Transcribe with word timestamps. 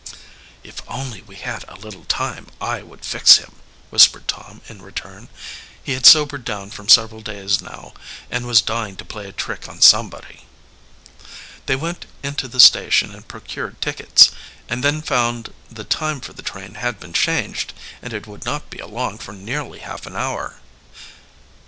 "If 0.63 0.81
only 0.87 1.21
we 1.21 1.35
had 1.35 1.63
a 1.67 1.75
little 1.75 2.05
time 2.05 2.47
I 2.59 2.81
would 2.81 3.05
fix 3.05 3.37
him," 3.37 3.57
whispered 3.91 4.27
Tom 4.27 4.61
in 4.67 4.81
return. 4.81 5.29
He 5.83 5.93
had 5.93 6.07
sobered 6.07 6.43
down 6.43 6.71
for 6.71 6.89
several 6.89 7.21
days 7.21 7.61
now 7.61 7.93
and 8.31 8.47
was 8.47 8.63
dying 8.63 8.95
to 8.95 9.05
play 9.05 9.27
a 9.29 9.31
trick 9.31 9.69
on 9.69 9.79
somebody. 9.79 10.47
They 11.67 11.75
went 11.75 12.07
into 12.23 12.47
the 12.47 12.59
station 12.59 13.13
and 13.13 13.27
procured 13.27 13.79
tickets, 13.79 14.31
and 14.67 14.83
then 14.83 15.03
found 15.03 15.53
the 15.69 15.83
time 15.83 16.19
for 16.19 16.33
the 16.33 16.41
train 16.41 16.73
had 16.81 16.99
been 16.99 17.13
changed, 17.13 17.71
and 18.01 18.11
it 18.11 18.25
would 18.25 18.43
not 18.43 18.71
be 18.71 18.79
along 18.79 19.19
for 19.19 19.33
nearly 19.33 19.81
half 19.81 20.07
an 20.07 20.15
hour. 20.15 20.59